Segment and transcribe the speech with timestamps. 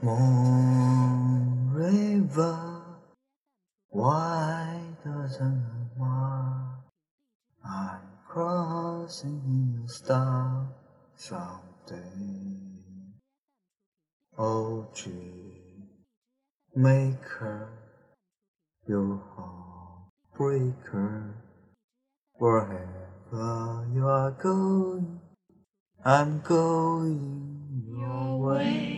[0.00, 2.82] Moon River,
[3.88, 6.84] why doesn't it mark?
[7.64, 10.68] I'm crossing in your star
[11.16, 11.98] someday.
[14.38, 15.88] Oh, dream
[16.76, 17.68] maker,
[18.86, 21.34] you heartbreaker,
[22.34, 25.20] wherever you are going,
[26.04, 28.97] I'm going your way.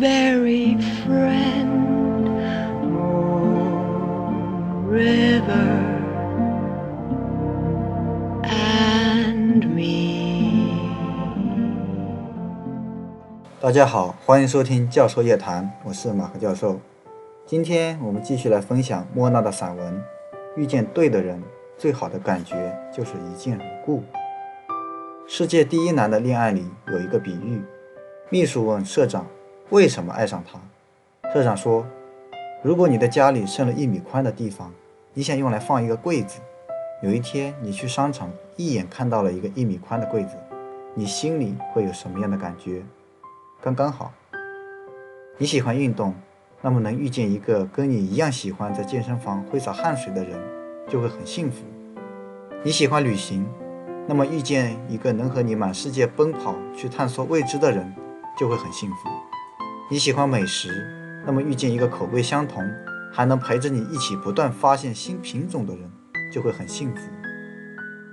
[0.00, 2.30] Very friend,
[4.88, 5.76] River,
[8.44, 10.80] and me.
[13.60, 16.80] 大家好，欢迎收听教授夜谈，我是马克教授。
[17.44, 19.94] 今天我们继续来分享莫娜的散文
[20.56, 21.38] 《遇见对的人》，
[21.76, 24.02] 最好的感觉就是一见如故。
[25.26, 27.60] 世界第一难的恋爱里有一个比喻：
[28.30, 29.26] 秘书问社长
[29.70, 30.58] 为什么爱上他，
[31.32, 31.86] 社长说，
[32.60, 34.72] 如果你的家里剩了一米宽的地方，
[35.14, 36.40] 你想用来放一个柜子，
[37.04, 40.34] 有一天你去商场一眼看到了一个一米宽的柜子，
[40.92, 42.82] 你心里会有什么样的感觉？
[43.62, 44.12] 刚刚好。
[45.38, 46.14] 你喜欢运动，
[46.60, 50.36] 那么能遇见一个跟你一样喜欢在健身房挥洒汗水的人，
[50.88, 51.62] 就会很幸福。
[52.64, 53.46] 你喜欢旅行，
[54.08, 57.94] 那么遇见一个能和你满世界奔跑去探索未知的人，
[58.36, 59.08] 就会很幸福。
[59.92, 60.86] 你喜欢美食，
[61.26, 62.64] 那么遇见一个口味相同，
[63.12, 65.90] 还能陪着你一起不断发现新品种的人，
[66.32, 67.02] 就会很幸福。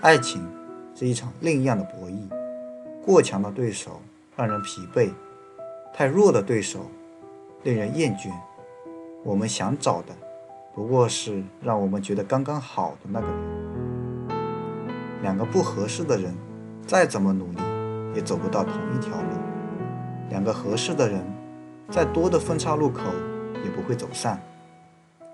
[0.00, 0.44] 爱情
[0.96, 2.28] 是一场另样的博弈，
[3.06, 4.02] 过强的对手
[4.34, 5.12] 让人疲惫，
[5.94, 6.90] 太弱的对手
[7.62, 8.32] 令人厌倦。
[9.22, 10.08] 我们想找的，
[10.74, 13.36] 不过是让我们觉得刚刚好的那个人。
[15.22, 16.34] 两个不合适的人，
[16.84, 17.58] 再怎么努力，
[18.16, 19.28] 也走不到同一条路。
[20.30, 21.24] 两个合适的人，
[21.90, 23.02] 再多的分岔路口，
[23.64, 24.40] 也不会走散。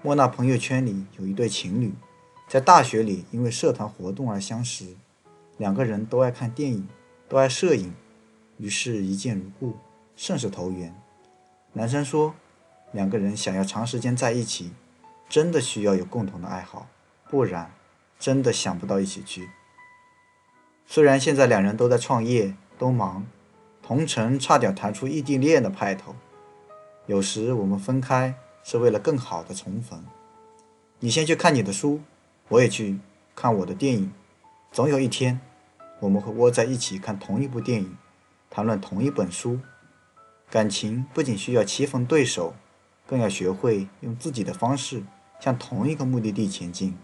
[0.00, 1.92] 莫娜朋友圈里有一对情侣，
[2.48, 4.86] 在大学里因为社团活动而相识，
[5.58, 6.88] 两个人都爱看电影，
[7.28, 7.92] 都爱摄影，
[8.56, 9.76] 于是一见如故，
[10.16, 10.94] 甚是投缘。
[11.74, 12.34] 男生说，
[12.92, 14.72] 两个人想要长时间在一起，
[15.28, 16.88] 真的需要有共同的爱好，
[17.28, 17.70] 不然
[18.18, 19.50] 真的想不到一起去。
[20.86, 23.26] 虽然现在两人都在创业，都忙，
[23.82, 26.16] 同城差点谈出异地恋的派头。
[27.08, 30.04] 有时我们分开是为了更好的重逢。
[31.00, 32.02] 你先去看你的书，
[32.48, 32.98] 我也去
[33.34, 34.12] 看我的电影。
[34.70, 35.40] 总有一天，
[36.00, 37.96] 我们会窝在一起看同一部电影，
[38.50, 39.58] 谈论同一本书。
[40.50, 42.54] 感情不仅需要棋逢对手，
[43.06, 45.02] 更要学会用自己的方式
[45.40, 46.94] 向同一个目的地前进。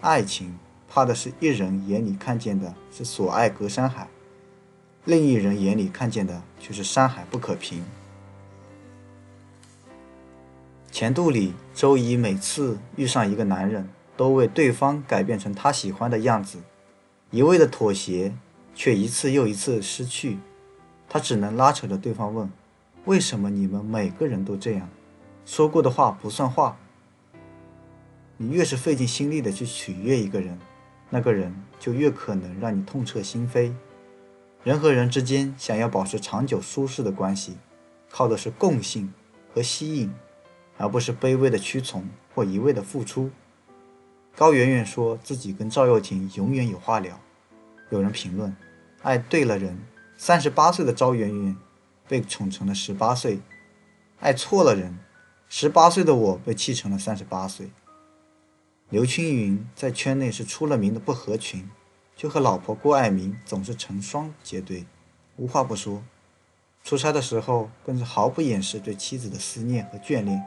[0.00, 0.56] 爱情
[0.88, 4.06] 怕的是一人眼里看见的是所爱隔山海，
[5.04, 7.82] 另一人眼里看见的却是山海不可平。
[10.94, 16.60] 前度里，周怡每次遇上一个男人，都为对方改变成她喜欢的样子，
[17.32, 18.32] 一味的妥协，
[18.76, 20.38] 却一次又一次失去。
[21.08, 22.48] 他只能拉扯着对方问
[23.06, 24.88] ：“为什么你们每个人都这样？
[25.44, 26.76] 说过的话不算话。”
[28.38, 30.56] 你越是费尽心力的去取悦一个人，
[31.10, 33.72] 那个人就越可能让你痛彻心扉。
[34.62, 37.56] 人和人之间想要保持长久舒适的关系，
[38.08, 39.12] 靠的是共性
[39.52, 40.14] 和吸引，
[40.76, 43.30] 而不是卑微的屈从或一味的付出。
[44.36, 47.20] 高圆圆说自己跟赵又廷永远有话聊。
[47.90, 48.56] 有人评论：
[49.02, 49.78] 爱对了人，
[50.16, 51.56] 三十八岁的赵圆圆
[52.08, 53.38] 被宠成了十八岁；
[54.18, 54.98] 爱错了人，
[55.48, 57.70] 十八岁的我被气成了三十八岁。
[58.88, 61.70] 刘青云在圈内是出了名的不合群，
[62.16, 64.84] 就和老婆郭爱民总是成双结对，
[65.36, 66.02] 无话不说。
[66.82, 70.42] 出差的时候更是毫不掩饰对妻子的思念和眷恋。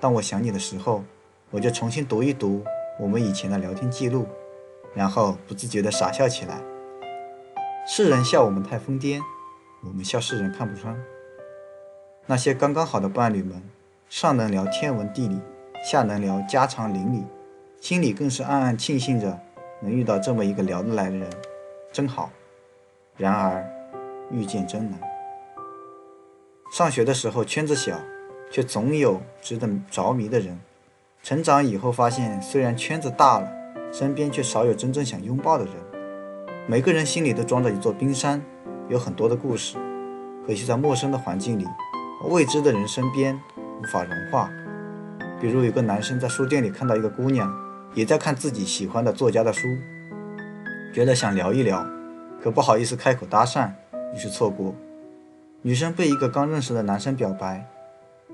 [0.00, 1.04] 当我想你的时候，
[1.50, 2.64] 我就重新读一读
[2.98, 4.26] 我们以前的聊天记录，
[4.94, 6.58] 然后不自觉地傻笑起来。
[7.86, 9.20] 世人笑我们太疯癫，
[9.84, 10.96] 我们笑世人看不穿。
[12.26, 13.62] 那些刚刚好的伴侣们，
[14.08, 15.38] 上能聊天文地理，
[15.84, 17.24] 下能聊家长邻里，
[17.80, 19.38] 心里更是暗暗庆幸着
[19.82, 21.28] 能遇到这么一个聊得来的人，
[21.92, 22.30] 真好。
[23.16, 23.68] 然而，
[24.30, 24.98] 遇见真难。
[26.72, 27.98] 上学的时候圈子小，
[28.50, 30.56] 却总有值得着迷的人；
[31.22, 33.48] 成长以后发现，虽然圈子大了，
[33.92, 35.74] 身边却少有真正想拥抱的人。
[36.66, 38.42] 每个人心里都装着一座冰山，
[38.88, 39.76] 有很多的故事，
[40.46, 41.64] 可惜在陌生的环境里，
[42.28, 43.40] 未知的人身边
[43.80, 44.50] 无法融化。
[45.40, 47.50] 比如有个男生在书店里看到一个姑娘，
[47.94, 49.68] 也在看自己喜欢的作家的书，
[50.92, 51.86] 觉得想聊一聊，
[52.42, 53.70] 可不好意思开口搭讪，
[54.14, 54.74] 于是错过。
[55.62, 57.66] 女生被一个刚认识的男生表白，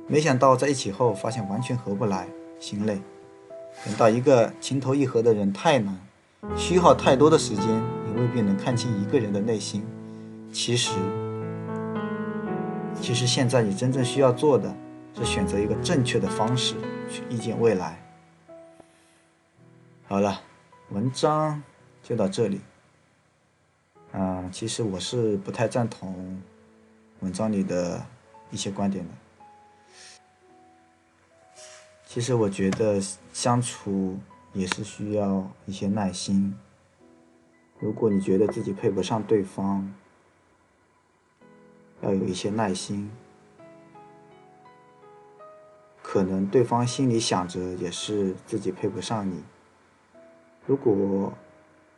[0.06, 2.28] 没想到在一起后发现完全合不来，
[2.60, 3.00] 心累。
[3.84, 5.98] 等到一个情投意合的人太难，
[6.56, 9.84] 虚耗太多的时间，也未必能看清一个人的内心。
[10.52, 10.92] 其实，
[13.00, 14.74] 其实现在你真正需要做的
[15.14, 16.74] 是选择一个正确的方式。
[17.08, 18.02] 去遇见未来。
[20.08, 20.40] 好了，
[20.90, 21.62] 文章
[22.02, 22.60] 就到这里。
[24.12, 26.42] 嗯，其实我是不太赞同
[27.20, 28.04] 文章里的
[28.50, 29.10] 一些观点的。
[32.16, 32.98] 其实我觉得
[33.34, 34.16] 相处
[34.54, 36.56] 也是需要一些耐心。
[37.78, 39.92] 如果你觉得自己配不上对方，
[42.00, 43.10] 要有一些耐心。
[46.00, 49.44] 可能对方心里想着也是自己配不上你。
[50.64, 51.34] 如果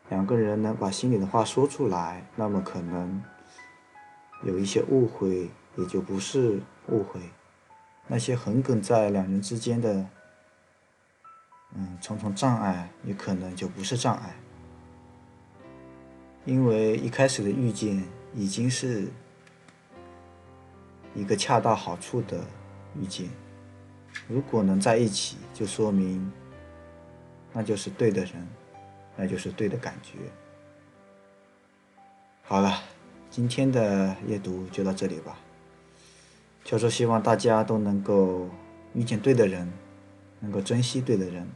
[0.09, 3.23] 两个人能把心里的话说出来，那么可能
[4.43, 7.21] 有一些误会也就不是误会，
[8.09, 10.05] 那些横亘在两人之间的
[11.77, 14.35] 嗯重重障碍也可能就不是障碍，
[16.47, 18.03] 因为一开始的遇见
[18.35, 19.07] 已经是
[21.15, 22.41] 一个恰到好处的
[22.99, 23.29] 遇见。
[24.27, 26.33] 如果能在一起，就说明
[27.53, 28.49] 那就是对的人，
[29.17, 30.19] 那就是对的感觉。
[32.43, 32.83] 好了，
[33.31, 35.39] 今天的阅读就到这里吧。
[36.69, 38.47] 就是希望大家都能够
[38.93, 39.73] 遇见对的人，
[40.39, 41.49] 能够珍惜对的人。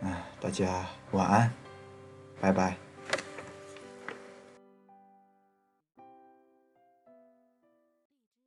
[0.00, 1.50] 啊，大家晚安，
[2.40, 2.83] 拜拜。